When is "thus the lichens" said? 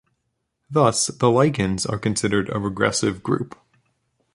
0.67-1.85